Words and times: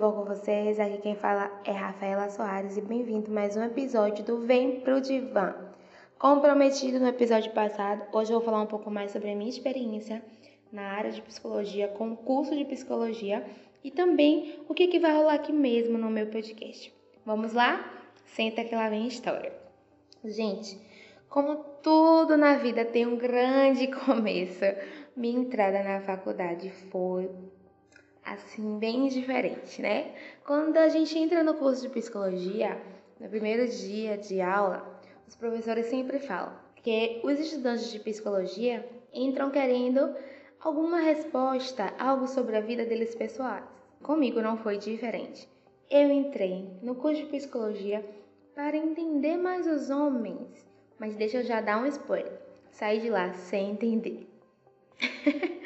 bom 0.00 0.12
com 0.12 0.24
vocês? 0.24 0.80
Aqui 0.80 0.96
quem 0.96 1.14
fala 1.14 1.52
é 1.62 1.72
Rafaela 1.72 2.30
Soares 2.30 2.74
e 2.78 2.80
bem-vindo 2.80 3.30
a 3.30 3.34
mais 3.34 3.54
um 3.54 3.62
episódio 3.62 4.24
do 4.24 4.38
Vem 4.38 4.80
Pro 4.80 4.98
Divã. 4.98 5.54
Como 6.18 6.40
prometido 6.40 6.98
no 6.98 7.06
episódio 7.06 7.52
passado, 7.52 8.06
hoje 8.10 8.32
eu 8.32 8.38
vou 8.38 8.46
falar 8.46 8.62
um 8.62 8.66
pouco 8.66 8.90
mais 8.90 9.10
sobre 9.10 9.30
a 9.30 9.36
minha 9.36 9.50
experiência 9.50 10.24
na 10.72 10.84
área 10.92 11.10
de 11.10 11.20
psicologia, 11.20 11.86
com 11.88 12.12
o 12.12 12.16
curso 12.16 12.56
de 12.56 12.64
psicologia 12.64 13.44
e 13.84 13.90
também 13.90 14.58
o 14.66 14.72
que, 14.72 14.86
que 14.86 14.98
vai 14.98 15.14
rolar 15.14 15.34
aqui 15.34 15.52
mesmo 15.52 15.98
no 15.98 16.08
meu 16.08 16.28
podcast. 16.28 16.90
Vamos 17.26 17.52
lá? 17.52 17.84
Senta 18.24 18.64
que 18.64 18.74
lá 18.74 18.88
vem 18.88 19.06
história. 19.06 19.52
Gente, 20.24 20.80
como 21.28 21.56
tudo 21.82 22.38
na 22.38 22.56
vida 22.56 22.86
tem 22.86 23.04
um 23.04 23.18
grande 23.18 23.86
começo, 24.06 24.64
minha 25.14 25.38
entrada 25.38 25.82
na 25.82 26.00
faculdade 26.00 26.70
foi 26.90 27.28
assim, 28.24 28.78
bem 28.78 29.08
diferente, 29.08 29.80
né? 29.80 30.14
Quando 30.44 30.76
a 30.76 30.88
gente 30.88 31.18
entra 31.18 31.42
no 31.42 31.54
curso 31.54 31.82
de 31.82 31.88
psicologia, 31.88 32.80
no 33.18 33.28
primeiro 33.28 33.68
dia 33.68 34.16
de 34.16 34.40
aula, 34.40 34.86
os 35.26 35.36
professores 35.36 35.86
sempre 35.86 36.18
falam 36.18 36.52
que 36.76 37.20
os 37.22 37.38
estudantes 37.38 37.90
de 37.90 37.98
psicologia 38.00 38.88
entram 39.12 39.50
querendo 39.50 40.14
alguma 40.60 41.00
resposta, 41.00 41.92
algo 41.98 42.26
sobre 42.26 42.56
a 42.56 42.60
vida 42.60 42.84
deles 42.84 43.14
pessoais. 43.14 43.64
Comigo 44.02 44.40
não 44.40 44.56
foi 44.56 44.78
diferente. 44.78 45.48
Eu 45.90 46.10
entrei 46.10 46.70
no 46.82 46.94
curso 46.94 47.22
de 47.22 47.28
psicologia 47.28 48.04
para 48.54 48.76
entender 48.76 49.36
mais 49.36 49.66
os 49.66 49.90
homens, 49.90 50.66
mas 50.98 51.16
deixa 51.16 51.38
eu 51.38 51.44
já 51.44 51.60
dar 51.60 51.82
um 51.82 51.86
spoiler. 51.86 52.40
Saí 52.70 53.00
de 53.00 53.10
lá 53.10 53.32
sem 53.32 53.70
entender. 53.70 54.28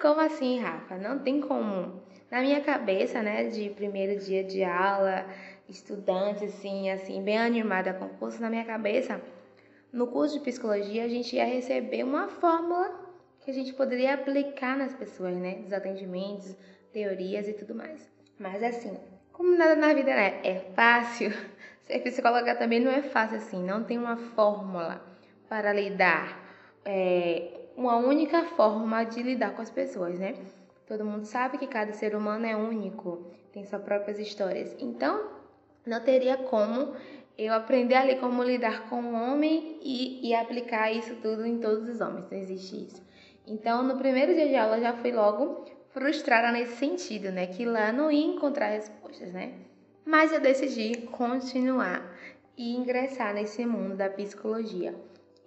Como 0.00 0.20
assim, 0.20 0.60
Rafa? 0.60 0.96
Não 0.96 1.18
tem 1.18 1.40
como. 1.40 2.00
Na 2.30 2.40
minha 2.40 2.60
cabeça, 2.60 3.22
né, 3.22 3.44
de 3.44 3.70
primeiro 3.70 4.20
dia 4.20 4.44
de 4.44 4.62
aula, 4.62 5.26
estudante, 5.68 6.44
assim, 6.44 6.90
assim, 6.90 7.22
bem 7.22 7.38
animada 7.38 7.92
com 7.94 8.04
o 8.04 8.10
curso, 8.10 8.40
na 8.40 8.48
minha 8.48 8.64
cabeça, 8.64 9.20
no 9.92 10.06
curso 10.06 10.38
de 10.38 10.44
psicologia, 10.44 11.04
a 11.04 11.08
gente 11.08 11.34
ia 11.34 11.44
receber 11.44 12.04
uma 12.04 12.28
fórmula 12.28 13.08
que 13.40 13.50
a 13.50 13.54
gente 13.54 13.72
poderia 13.72 14.14
aplicar 14.14 14.76
nas 14.76 14.94
pessoas, 14.94 15.36
né, 15.36 15.56
dos 15.56 15.72
atendimentos, 15.72 16.54
teorias 16.92 17.48
e 17.48 17.54
tudo 17.54 17.74
mais. 17.74 18.08
Mas 18.38 18.62
assim, 18.62 18.96
como 19.32 19.56
nada 19.56 19.74
na 19.74 19.94
vida 19.94 20.14
né, 20.14 20.40
é 20.44 20.60
fácil, 20.76 21.32
ser 21.82 22.00
psicóloga 22.00 22.54
também 22.54 22.78
não 22.78 22.92
é 22.92 23.02
fácil 23.02 23.38
assim, 23.38 23.64
não 23.64 23.82
tem 23.82 23.98
uma 23.98 24.16
fórmula 24.16 25.02
para 25.48 25.72
lidar 25.72 26.46
é, 26.84 27.57
uma 27.78 27.96
única 27.96 28.44
forma 28.44 29.04
de 29.04 29.22
lidar 29.22 29.54
com 29.54 29.62
as 29.62 29.70
pessoas, 29.70 30.18
né? 30.18 30.34
Todo 30.84 31.04
mundo 31.04 31.24
sabe 31.24 31.58
que 31.58 31.66
cada 31.68 31.92
ser 31.92 32.16
humano 32.16 32.44
é 32.44 32.56
único, 32.56 33.30
tem 33.52 33.64
suas 33.64 33.80
próprias 33.82 34.18
histórias. 34.18 34.74
Então, 34.80 35.30
não 35.86 36.00
teria 36.00 36.36
como 36.36 36.96
eu 37.38 37.54
aprender 37.54 37.94
ali 37.94 38.16
como 38.16 38.42
lidar 38.42 38.88
com 38.88 39.00
o 39.00 39.14
homem 39.14 39.78
e, 39.80 40.28
e 40.28 40.34
aplicar 40.34 40.90
isso 40.90 41.14
tudo 41.22 41.46
em 41.46 41.60
todos 41.60 41.88
os 41.88 42.00
homens. 42.00 42.28
Não 42.28 42.36
existe 42.36 42.84
isso. 42.84 43.00
Então, 43.46 43.84
no 43.84 43.96
primeiro 43.96 44.34
dia 44.34 44.48
de 44.48 44.56
aula, 44.56 44.80
já 44.80 44.94
fui 44.94 45.12
logo 45.12 45.64
frustrada 45.90 46.50
nesse 46.50 46.76
sentido, 46.78 47.30
né? 47.30 47.46
Que 47.46 47.64
lá 47.64 47.92
não 47.92 48.10
ia 48.10 48.26
encontrar 48.26 48.70
respostas, 48.70 49.32
né? 49.32 49.52
Mas 50.04 50.32
eu 50.32 50.40
decidi 50.40 51.02
continuar 51.12 52.12
e 52.56 52.74
ingressar 52.74 53.32
nesse 53.32 53.64
mundo 53.64 53.94
da 53.94 54.10
psicologia. 54.10 54.96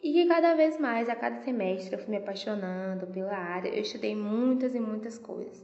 E 0.03 0.11
que 0.13 0.25
cada 0.25 0.55
vez 0.55 0.79
mais, 0.79 1.07
a 1.07 1.15
cada 1.15 1.41
semestre, 1.43 1.93
eu 1.93 1.99
fui 1.99 2.09
me 2.09 2.17
apaixonando 2.17 3.05
pela 3.05 3.35
área. 3.35 3.69
Eu 3.69 3.83
estudei 3.83 4.15
muitas 4.15 4.73
e 4.73 4.79
muitas 4.79 5.19
coisas. 5.19 5.63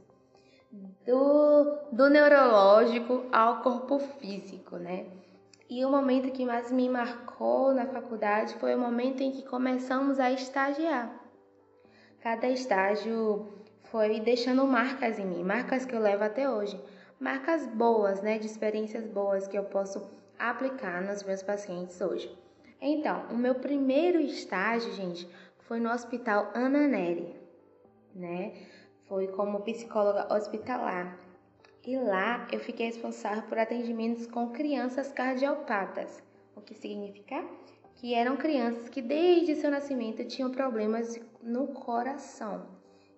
Do, 1.04 1.78
do 1.90 2.08
neurológico 2.08 3.26
ao 3.32 3.62
corpo 3.62 3.98
físico, 3.98 4.76
né? 4.76 5.06
E 5.68 5.84
o 5.84 5.90
momento 5.90 6.30
que 6.30 6.44
mais 6.44 6.70
me 6.70 6.88
marcou 6.88 7.74
na 7.74 7.86
faculdade 7.86 8.54
foi 8.54 8.74
o 8.74 8.78
momento 8.78 9.22
em 9.22 9.32
que 9.32 9.42
começamos 9.42 10.20
a 10.20 10.30
estagiar. 10.30 11.12
Cada 12.20 12.48
estágio 12.48 13.48
foi 13.90 14.20
deixando 14.20 14.66
marcas 14.66 15.18
em 15.18 15.26
mim, 15.26 15.42
marcas 15.42 15.84
que 15.84 15.94
eu 15.94 16.00
levo 16.00 16.24
até 16.24 16.48
hoje, 16.48 16.80
marcas 17.18 17.66
boas, 17.66 18.22
né, 18.22 18.38
de 18.38 18.46
experiências 18.46 19.06
boas 19.06 19.48
que 19.48 19.58
eu 19.58 19.64
posso 19.64 20.08
aplicar 20.38 21.02
nos 21.02 21.22
meus 21.22 21.42
pacientes 21.42 22.00
hoje. 22.00 22.47
Então, 22.80 23.26
o 23.30 23.36
meu 23.36 23.56
primeiro 23.56 24.20
estágio, 24.20 24.92
gente, 24.92 25.28
foi 25.60 25.80
no 25.80 25.90
Hospital 25.90 26.50
Ana 26.54 26.86
Neri, 26.86 27.34
né? 28.14 28.52
Foi 29.08 29.26
como 29.28 29.60
psicóloga 29.60 30.32
hospitalar. 30.32 31.18
E 31.84 31.96
lá 31.96 32.46
eu 32.52 32.60
fiquei 32.60 32.86
responsável 32.86 33.42
por 33.44 33.58
atendimentos 33.58 34.26
com 34.26 34.50
crianças 34.50 35.10
cardiopatas. 35.10 36.22
O 36.54 36.60
que 36.60 36.74
significa? 36.74 37.44
Que 37.96 38.14
eram 38.14 38.36
crianças 38.36 38.88
que 38.88 39.02
desde 39.02 39.56
seu 39.56 39.70
nascimento 39.70 40.24
tinham 40.24 40.50
problemas 40.50 41.20
no 41.42 41.68
coração. 41.68 42.66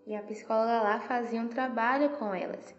E 0.06 0.15
a 0.15 0.22
psicóloga 0.22 0.82
lá 0.82 1.00
fazia 1.00 1.41
um 1.41 1.48
trabalho 1.48 2.10
com 2.10 2.34
elas. 2.34 2.75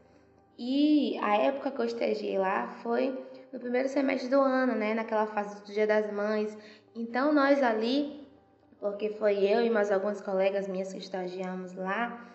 E 0.58 1.18
a 1.22 1.38
época 1.38 1.72
que 1.72 1.80
eu 1.80 1.86
estagiei 1.86 2.38
lá 2.38 2.68
foi 2.82 3.18
no 3.52 3.60
primeiro 3.60 3.90
semestre 3.90 4.30
do 4.30 4.40
ano, 4.40 4.74
né, 4.74 4.94
naquela 4.94 5.28
fase 5.28 5.62
do 5.62 5.74
Dia 5.74 5.86
das 5.86 6.12
Mães. 6.12 6.58
Então 6.96 7.34
nós 7.34 7.62
ali, 7.62 8.28
porque 8.80 9.10
foi 9.10 9.44
eu 9.44 9.62
e 9.62 9.70
mais 9.70 9.92
alguns 9.92 10.22
colegas 10.22 10.68
minhas 10.68 10.92
que 10.92 11.00
estagiamos 11.00 11.74
lá, 11.74 12.28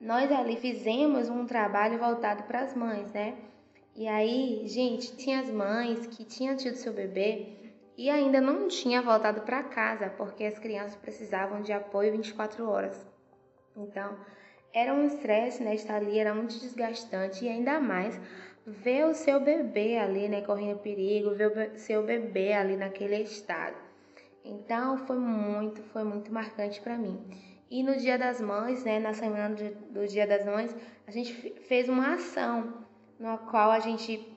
nós 0.00 0.30
ali 0.30 0.56
fizemos 0.56 1.28
um 1.28 1.46
trabalho 1.46 1.98
voltado 1.98 2.44
para 2.44 2.60
as 2.60 2.74
mães, 2.74 3.10
né? 3.12 3.36
E 3.94 4.06
aí, 4.06 4.62
gente, 4.66 5.16
tinha 5.16 5.40
as 5.40 5.50
mães 5.50 6.06
que 6.06 6.22
tinham 6.22 6.54
tido 6.54 6.74
seu 6.74 6.92
bebê 6.92 7.56
e 7.96 8.10
ainda 8.10 8.42
não 8.42 8.68
tinha 8.68 9.00
voltado 9.00 9.40
para 9.40 9.62
casa, 9.62 10.10
porque 10.10 10.44
as 10.44 10.58
crianças 10.58 10.96
precisavam 10.96 11.62
de 11.62 11.72
apoio 11.72 12.12
24 12.12 12.68
horas. 12.68 13.06
Então, 13.74 14.14
era 14.72 14.92
um 14.92 15.06
estresse, 15.06 15.62
né? 15.62 15.74
Estar 15.74 15.96
ali 15.96 16.18
era 16.18 16.34
muito 16.34 16.58
desgastante 16.58 17.46
e 17.46 17.48
ainda 17.48 17.80
mais 17.80 18.20
ver 18.66 19.06
o 19.06 19.14
seu 19.14 19.38
bebê 19.38 19.96
ali, 19.96 20.28
né, 20.28 20.40
correndo 20.40 20.78
perigo, 20.80 21.34
ver 21.34 21.74
o 21.74 21.78
seu 21.78 22.02
bebê 22.02 22.52
ali 22.52 22.76
naquele 22.76 23.22
estado. 23.22 23.76
Então 24.44 24.98
foi 24.98 25.18
muito, 25.18 25.82
foi 25.84 26.02
muito 26.02 26.32
marcante 26.32 26.80
para 26.80 26.98
mim. 26.98 27.20
E 27.70 27.82
no 27.82 27.96
Dia 27.96 28.18
das 28.18 28.40
Mães, 28.40 28.84
né, 28.84 28.98
na 28.98 29.12
semana 29.12 29.54
do 29.90 30.06
Dia 30.06 30.26
das 30.26 30.44
Mães, 30.44 30.74
a 31.06 31.10
gente 31.10 31.32
fez 31.32 31.88
uma 31.88 32.14
ação 32.14 32.84
na 33.18 33.38
qual 33.38 33.70
a 33.70 33.78
gente 33.78 34.36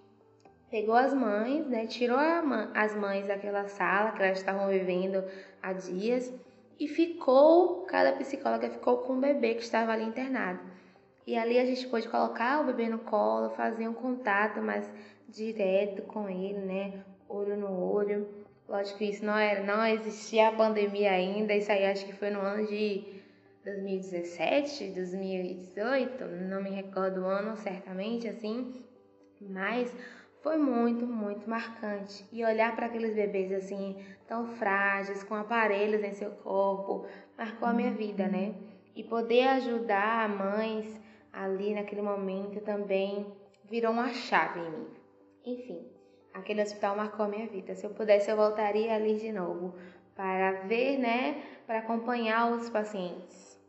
pegou 0.69 0.95
as 0.95 1.13
mães, 1.13 1.67
né, 1.67 1.87
tirou 1.87 2.17
as 2.17 2.95
mães 2.95 3.27
daquela 3.27 3.67
sala 3.67 4.11
que 4.11 4.21
elas 4.21 4.37
estavam 4.37 4.67
vivendo 4.67 5.23
há 5.61 5.73
dias 5.73 6.31
e 6.79 6.87
ficou, 6.87 7.81
cada 7.85 8.13
psicóloga 8.13 8.69
ficou 8.69 8.99
com 8.99 9.13
o 9.13 9.19
bebê 9.19 9.55
que 9.55 9.63
estava 9.63 9.91
ali 9.91 10.03
internado. 10.03 10.59
E 11.29 11.37
ali 11.37 11.59
a 11.59 11.63
gente 11.63 11.87
pôde 11.87 12.09
colocar 12.09 12.59
o 12.59 12.65
bebê 12.65 12.89
no 12.89 12.97
colo, 12.97 13.51
fazer 13.51 13.87
um 13.87 13.93
contato 13.93 14.63
mais 14.63 14.91
direto 15.27 16.01
com 16.01 16.27
ele, 16.27 16.57
né? 16.57 17.03
Olho 17.29 17.55
no 17.55 17.71
olho. 17.71 18.27
Lógico 18.67 18.97
que 18.97 19.05
isso 19.05 19.23
não 19.23 19.37
era, 19.37 19.61
não 19.61 19.85
existia 19.85 20.47
a 20.47 20.51
pandemia 20.51 21.11
ainda, 21.11 21.53
isso 21.53 21.71
aí 21.71 21.85
acho 21.85 22.03
que 22.07 22.13
foi 22.13 22.31
no 22.31 22.39
ano 22.39 22.65
de 22.65 23.21
2017, 23.63 24.89
2018, 24.89 26.25
não 26.25 26.63
me 26.63 26.71
recordo 26.71 27.21
o 27.21 27.25
ano 27.25 27.55
certamente 27.57 28.27
assim, 28.27 28.83
mas 29.39 29.95
foi 30.41 30.57
muito, 30.57 31.05
muito 31.05 31.47
marcante. 31.47 32.25
E 32.31 32.43
olhar 32.43 32.75
para 32.75 32.87
aqueles 32.87 33.13
bebês 33.13 33.51
assim, 33.51 34.03
tão 34.27 34.47
frágeis, 34.47 35.21
com 35.21 35.35
aparelhos 35.35 36.03
em 36.03 36.13
seu 36.13 36.31
corpo, 36.31 37.05
marcou 37.37 37.67
a 37.67 37.73
minha 37.73 37.91
vida, 37.91 38.27
né? 38.27 38.55
E 38.95 39.03
poder 39.03 39.47
ajudar 39.49 40.27
mães 40.27 40.98
ali 41.59 41.73
naquele 41.73 42.01
momento 42.01 42.61
também 42.61 43.27
virou 43.65 43.91
uma 43.91 44.13
chave 44.13 44.61
em 44.61 44.71
mim. 44.71 44.87
Enfim, 45.45 45.85
aquele 46.33 46.61
hospital 46.61 46.95
marcou 46.95 47.25
a 47.25 47.29
minha 47.29 47.47
vida. 47.47 47.75
Se 47.75 47.85
eu 47.85 47.89
pudesse, 47.89 48.31
eu 48.31 48.37
voltaria 48.37 48.95
ali 48.95 49.17
de 49.17 49.31
novo 49.31 49.75
para 50.15 50.51
ver, 50.63 50.97
né, 50.97 51.43
para 51.67 51.79
acompanhar 51.79 52.51
os 52.51 52.69
pacientes. 52.69 53.59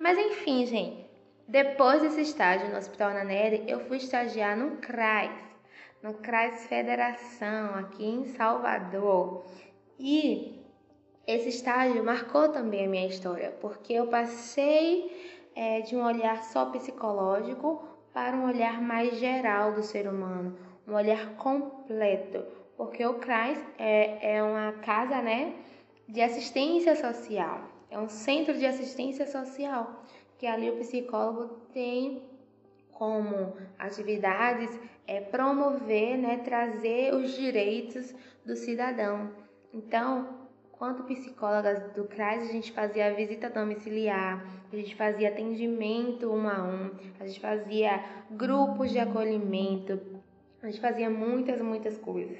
Mas 0.00 0.18
enfim, 0.18 0.64
gente, 0.64 1.06
depois 1.46 2.02
desse 2.02 2.22
estágio 2.22 2.70
no 2.70 2.76
Hospital 2.76 3.12
Nanere, 3.12 3.64
eu 3.66 3.80
fui 3.80 3.98
estagiar 3.98 4.56
no 4.56 4.76
CRAS, 4.78 5.30
no 6.02 6.14
CRAS 6.14 6.66
Federação, 6.66 7.74
aqui 7.74 8.04
em 8.04 8.24
Salvador. 8.26 9.44
E 9.98 10.62
esse 11.26 11.48
estágio 11.48 12.04
marcou 12.04 12.48
também 12.50 12.86
a 12.86 12.88
minha 12.88 13.06
história, 13.06 13.50
porque 13.60 13.94
eu 13.94 14.06
passei 14.06 15.37
é, 15.58 15.80
de 15.80 15.96
um 15.96 16.04
olhar 16.04 16.44
só 16.44 16.66
psicológico 16.66 17.82
para 18.14 18.36
um 18.36 18.46
olhar 18.46 18.80
mais 18.80 19.18
geral 19.18 19.72
do 19.72 19.82
ser 19.82 20.06
humano, 20.06 20.56
um 20.86 20.94
olhar 20.94 21.34
completo, 21.34 22.44
porque 22.76 23.04
o 23.04 23.14
CRAS 23.14 23.58
é, 23.76 24.36
é 24.36 24.42
uma 24.42 24.70
casa 24.74 25.20
né, 25.20 25.54
de 26.08 26.22
assistência 26.22 26.94
social, 26.94 27.62
é 27.90 27.98
um 27.98 28.08
centro 28.08 28.56
de 28.56 28.64
assistência 28.64 29.26
social, 29.26 30.04
que 30.38 30.46
ali 30.46 30.70
o 30.70 30.76
psicólogo 30.76 31.56
tem 31.74 32.22
como 32.92 33.56
atividades 33.80 34.70
é 35.08 35.20
promover, 35.20 36.18
né, 36.18 36.36
trazer 36.44 37.12
os 37.12 37.32
direitos 37.32 38.14
do 38.46 38.54
cidadão. 38.54 39.32
Então, 39.74 40.47
quanto 40.78 41.02
psicólogas 41.02 41.82
do 41.92 42.04
CRAS, 42.04 42.44
a 42.44 42.52
gente 42.52 42.70
fazia 42.72 43.12
visita 43.12 43.50
domiciliar, 43.50 44.44
a 44.72 44.76
gente 44.76 44.94
fazia 44.94 45.28
atendimento 45.28 46.30
um 46.30 46.48
a 46.48 46.62
um, 46.62 46.90
a 47.18 47.26
gente 47.26 47.40
fazia 47.40 48.02
grupos 48.30 48.90
de 48.90 48.98
acolhimento, 49.00 50.00
a 50.62 50.66
gente 50.66 50.80
fazia 50.80 51.10
muitas, 51.10 51.60
muitas 51.60 51.98
coisas. 51.98 52.38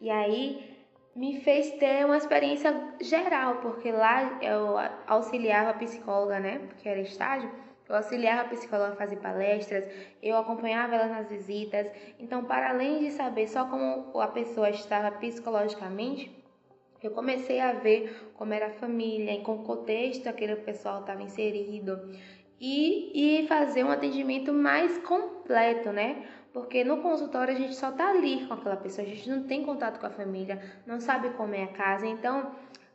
E 0.00 0.08
aí 0.08 0.74
me 1.14 1.40
fez 1.40 1.72
ter 1.72 2.04
uma 2.06 2.16
experiência 2.16 2.74
geral, 3.00 3.56
porque 3.56 3.92
lá 3.92 4.42
eu 4.42 4.76
auxiliava 5.06 5.70
a 5.70 5.74
psicóloga, 5.74 6.40
né, 6.40 6.60
porque 6.66 6.88
era 6.88 7.00
estágio, 7.00 7.50
eu 7.86 7.94
auxiliava 7.94 8.40
a 8.40 8.48
psicóloga 8.48 8.94
a 8.94 8.96
fazer 8.96 9.16
palestras, 9.16 9.86
eu 10.22 10.38
acompanhava 10.38 10.94
ela 10.94 11.06
nas 11.06 11.28
visitas. 11.28 11.86
Então, 12.18 12.42
para 12.44 12.70
além 12.70 13.00
de 13.00 13.10
saber 13.10 13.46
só 13.46 13.66
como 13.66 14.18
a 14.18 14.28
pessoa 14.28 14.70
estava 14.70 15.10
psicologicamente, 15.10 16.43
eu 17.06 17.12
comecei 17.12 17.60
a 17.60 17.72
ver 17.72 18.32
como 18.34 18.52
era 18.52 18.66
a 18.66 18.70
família, 18.70 19.32
em 19.32 19.42
qual 19.42 19.58
contexto 19.58 20.26
aquele 20.26 20.56
pessoal 20.56 21.00
estava 21.00 21.22
inserido 21.22 21.98
e, 22.60 23.42
e 23.42 23.46
fazer 23.46 23.84
um 23.84 23.90
atendimento 23.90 24.52
mais 24.52 24.98
completo, 24.98 25.92
né? 25.92 26.26
Porque 26.52 26.84
no 26.84 27.02
consultório 27.02 27.52
a 27.52 27.58
gente 27.58 27.74
só 27.74 27.90
tá 27.90 28.10
ali 28.10 28.46
com 28.46 28.54
aquela 28.54 28.76
pessoa, 28.76 29.06
a 29.06 29.10
gente 29.10 29.28
não 29.28 29.42
tem 29.42 29.64
contato 29.64 29.98
com 29.98 30.06
a 30.06 30.10
família, 30.10 30.62
não 30.86 31.00
sabe 31.00 31.30
como 31.30 31.54
é 31.54 31.64
a 31.64 31.68
casa. 31.68 32.06
Então, 32.06 32.52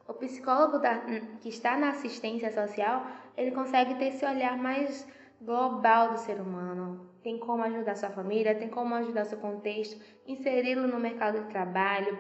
o 0.08 0.14
psicólogo 0.14 0.80
da, 0.80 0.98
que 1.42 1.50
está 1.50 1.78
na 1.78 1.90
assistência 1.90 2.52
social, 2.52 3.06
ele 3.38 3.52
consegue 3.52 3.96
ter 3.96 4.06
esse 4.06 4.26
olhar 4.26 4.58
mais 4.58 5.06
global 5.42 6.14
do 6.14 6.18
ser 6.20 6.40
humano. 6.40 7.08
Tem 7.22 7.38
como 7.38 7.64
ajudar 7.64 7.96
sua 7.96 8.10
família, 8.10 8.56
tem 8.56 8.70
como 8.70 8.96
ajudar 8.96 9.26
seu 9.26 9.38
contexto, 9.38 10.02
inseri-lo 10.26 10.88
no 10.88 11.00
mercado 11.00 11.42
de 11.42 11.50
trabalho. 11.50 12.18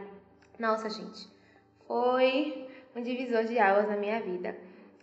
Nossa, 0.59 0.89
gente, 0.89 1.38
foi 1.89 2.67
um 2.95 3.01
divisor 3.01 3.45
de 3.45 3.57
águas 3.57 3.89
na 3.89 3.97
minha 3.97 4.21
vida. 4.21 4.55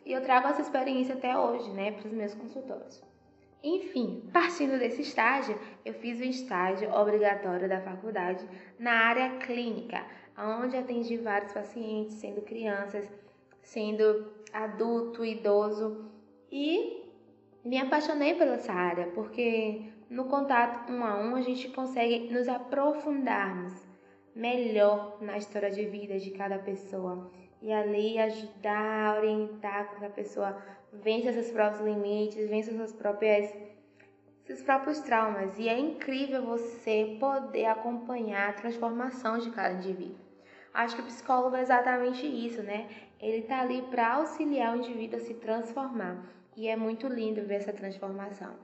E 0.05 0.12
eu 0.12 0.23
trago 0.23 0.47
essa 0.47 0.62
experiência 0.62 1.17
até 1.17 1.37
hoje, 1.37 1.69
né, 1.71 1.91
para 1.91 2.06
os 2.06 2.12
meus 2.12 2.33
consultórios. 2.33 3.03
Enfim, 3.61 4.23
partindo 4.33 4.79
desse 4.79 5.03
estágio, 5.03 5.59
eu 5.85 5.93
fiz 5.94 6.21
o 6.21 6.23
estágio 6.23 6.88
obrigatório 6.93 7.69
da 7.69 7.81
faculdade 7.81 8.49
na 8.79 8.93
área 8.93 9.38
clínica, 9.38 10.06
onde 10.38 10.77
atendi 10.77 11.17
vários 11.17 11.53
pacientes, 11.53 12.15
sendo 12.15 12.43
crianças, 12.43 13.11
sendo 13.62 14.31
adulto, 14.53 15.25
idoso, 15.25 16.09
e 16.53 17.03
me 17.65 17.79
apaixonei 17.79 18.35
pela 18.35 18.55
essa 18.55 18.73
área, 18.73 19.09
porque 19.09 19.91
no 20.09 20.27
contato 20.27 20.93
um 20.93 21.03
a 21.03 21.19
um 21.19 21.35
a 21.35 21.41
gente 21.41 21.69
consegue 21.71 22.33
nos 22.33 22.47
aprofundarmos 22.47 23.86
melhor 24.37 25.17
na 25.21 25.38
história 25.38 25.71
de 25.71 25.85
vida 25.87 26.19
de 26.19 26.31
cada 26.31 26.59
pessoa 26.59 27.31
e 27.62 27.73
ali 27.73 28.19
ajudar, 28.19 29.17
orientar 29.17 29.88
com 29.88 30.00
que 30.00 30.05
a 30.05 30.11
pessoa 30.11 30.62
vença 30.93 31.33
seus 31.33 31.50
próprios 31.50 31.85
limites, 31.85 32.49
vença 32.49 32.71
suas 32.73 32.93
próprias 32.93 33.53
seus 34.44 34.62
próprios 34.62 35.00
traumas. 35.00 35.59
E 35.59 35.69
é 35.69 35.77
incrível 35.77 36.44
você 36.44 37.17
poder 37.19 37.65
acompanhar 37.65 38.50
a 38.50 38.53
transformação 38.53 39.38
de 39.38 39.50
cada 39.50 39.75
indivíduo. 39.75 40.25
Acho 40.73 40.94
que 40.94 41.03
o 41.03 41.06
psicólogo 41.06 41.56
é 41.56 41.62
exatamente 41.62 42.27
isso, 42.27 42.62
né? 42.62 42.88
Ele 43.19 43.38
está 43.38 43.62
ali 43.62 43.83
para 43.91 44.17
auxiliar 44.17 44.75
o 44.75 44.79
indivíduo 44.79 45.19
a 45.19 45.23
se 45.23 45.35
transformar. 45.35 46.23
E 46.55 46.69
é 46.69 46.77
muito 46.77 47.09
lindo 47.09 47.43
ver 47.47 47.56
essa 47.56 47.73
transformação, 47.73 48.55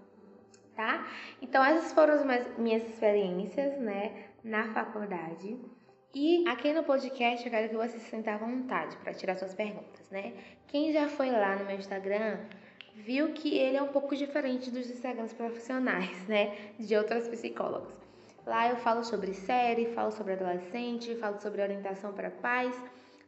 tá? 0.75 1.07
Então, 1.41 1.65
essas 1.65 1.93
foram 1.93 2.15
as 2.15 2.59
minhas 2.59 2.83
experiências, 2.89 3.79
né, 3.79 4.27
na 4.43 4.73
faculdade. 4.73 5.57
E 6.15 6.47
aqui 6.47 6.73
no 6.75 6.83
podcast 6.83 7.45
eu 7.45 7.51
quero 7.51 7.71
que 7.71 7.75
você 7.75 7.99
se 7.99 8.11
sinta 8.11 8.35
à 8.35 8.37
vontade 8.37 8.97
para 8.99 9.15
tirar 9.15 9.37
suas 9.37 9.55
perguntas, 9.55 10.11
né? 10.11 10.35
Quem 10.69 10.93
já 10.93 11.09
foi 11.09 11.31
lá 11.31 11.57
no 11.57 11.65
meu 11.65 11.77
Instagram 11.77 12.39
viu 12.95 13.33
que 13.33 13.57
ele 13.57 13.79
é 13.79 13.83
um 13.83 13.89
pouco 13.89 14.15
diferente 14.15 14.71
dos 14.71 14.91
Instagrams 14.91 15.33
profissionais, 15.33 16.15
né? 16.29 16.55
De 16.79 16.95
outros 16.97 17.29
psicólogos. 17.29 17.95
Lá 18.47 18.69
eu 18.69 18.77
falo 18.77 19.03
sobre 19.05 19.33
série, 19.33 19.87
falo 19.95 20.11
sobre 20.11 20.35
adolescente, 20.35 21.15
falo 21.17 21.41
sobre 21.41 21.63
orientação 21.63 22.13
para 22.13 22.31
pais, 22.31 22.77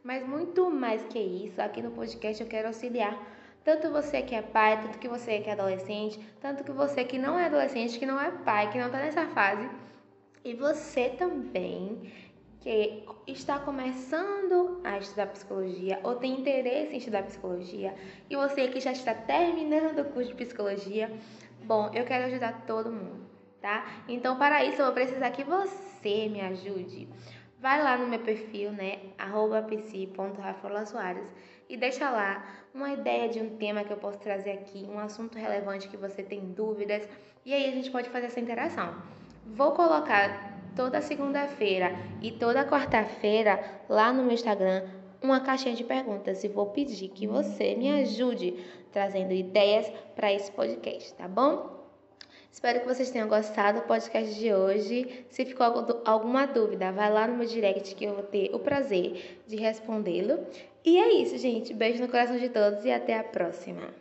mas 0.03 0.27
muito 0.27 0.69
mais 0.69 1.03
que 1.05 1.17
isso, 1.17 1.59
aqui 1.59 1.81
no 1.81 1.89
podcast 1.89 2.43
eu 2.43 2.49
quero 2.49 2.67
auxiliar 2.67 3.17
tanto 3.65 3.91
você 3.91 4.21
que 4.21 4.35
é 4.35 4.41
pai, 4.41 4.81
tanto 4.81 4.99
que 4.99 5.09
você 5.09 5.39
que 5.39 5.49
é 5.49 5.53
adolescente, 5.53 6.19
tanto 6.39 6.63
que 6.63 6.71
você 6.71 7.03
que 7.03 7.17
não 7.17 7.37
é 7.37 7.47
adolescente, 7.47 7.99
que 7.99 8.05
não 8.05 8.21
é 8.21 8.31
pai, 8.31 8.71
que 8.71 8.77
não 8.77 8.85
está 8.85 8.99
nessa 8.99 9.25
fase, 9.27 9.67
e 10.43 10.53
você 10.53 11.09
também 11.09 12.13
que 12.61 13.03
está 13.27 13.59
começando 13.59 14.81
a 14.83 14.97
estudar 14.97 15.27
psicologia 15.27 15.99
ou 16.03 16.15
tem 16.15 16.39
interesse 16.39 16.93
em 16.93 16.97
estudar 16.97 17.23
psicologia, 17.23 17.93
e 18.29 18.35
você 18.35 18.67
que 18.67 18.79
já 18.79 18.91
está 18.91 19.13
terminando 19.13 19.99
o 19.99 20.05
curso 20.05 20.29
de 20.29 20.35
psicologia, 20.35 21.11
bom, 21.63 21.91
eu 21.93 22.05
quero 22.05 22.25
ajudar 22.25 22.65
todo 22.65 22.91
mundo 22.91 23.25
tá? 23.65 23.83
Então, 24.07 24.37
para 24.37 24.63
isso, 24.63 24.79
eu 24.79 24.85
vou 24.85 24.93
precisar 24.93 25.31
que 25.31 25.43
você 25.43 26.29
me 26.29 26.39
ajude. 26.39 27.07
Vai 27.65 27.81
lá 27.81 27.97
no 27.97 28.05
meu 28.05 28.19
perfil, 28.19 28.71
né, 28.71 28.99
arroba 29.17 29.65
Soares, 30.85 31.33
e 31.67 31.75
deixa 31.75 32.11
lá 32.11 32.45
uma 32.71 32.93
ideia 32.93 33.27
de 33.27 33.39
um 33.39 33.57
tema 33.57 33.83
que 33.83 33.91
eu 33.91 33.97
posso 33.97 34.19
trazer 34.19 34.51
aqui, 34.51 34.85
um 34.87 34.99
assunto 34.99 35.35
relevante 35.35 35.87
que 35.87 35.97
você 35.97 36.21
tem 36.21 36.41
dúvidas, 36.41 37.09
e 37.43 37.51
aí 37.51 37.67
a 37.67 37.71
gente 37.71 37.89
pode 37.89 38.07
fazer 38.11 38.27
essa 38.27 38.39
interação. 38.39 38.93
Vou 39.47 39.71
colocar 39.71 40.61
toda 40.75 41.01
segunda-feira 41.01 41.89
e 42.21 42.31
toda 42.33 42.69
quarta-feira 42.69 43.59
lá 43.89 44.13
no 44.13 44.21
meu 44.21 44.33
Instagram 44.33 44.87
uma 45.19 45.39
caixinha 45.39 45.73
de 45.73 45.83
perguntas 45.83 46.43
e 46.43 46.47
vou 46.47 46.67
pedir 46.67 47.07
que 47.07 47.25
você 47.25 47.73
me 47.73 47.89
ajude 47.89 48.63
trazendo 48.91 49.33
ideias 49.33 49.91
para 50.15 50.31
esse 50.31 50.51
podcast, 50.51 51.15
tá 51.15 51.27
bom? 51.27 51.84
Espero 52.55 52.79
que 52.79 52.87
vocês 52.87 53.11
tenham 53.11 53.27
gostado 53.27 53.81
do 53.81 53.85
podcast 53.85 54.33
de 54.33 54.53
hoje. 54.53 55.25
Se 55.29 55.43
ficou 55.43 55.65
alguma 56.05 56.45
dúvida, 56.45 56.89
vai 56.89 57.11
lá 57.11 57.27
no 57.27 57.35
meu 57.35 57.45
direct 57.45 57.93
que 57.93 58.05
eu 58.05 58.13
vou 58.13 58.23
ter 58.23 58.49
o 58.55 58.59
prazer 58.59 59.41
de 59.45 59.57
respondê-lo. 59.57 60.39
E 60.85 60.97
é 60.97 61.15
isso, 61.15 61.37
gente. 61.37 61.73
Beijo 61.73 62.01
no 62.01 62.07
coração 62.07 62.37
de 62.37 62.47
todos 62.47 62.85
e 62.85 62.91
até 62.93 63.19
a 63.19 63.25
próxima. 63.25 63.93